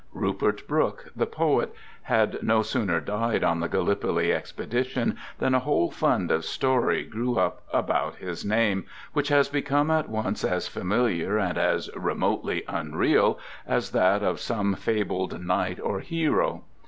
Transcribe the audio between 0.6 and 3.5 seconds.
Brooke, the poet, had no sooner died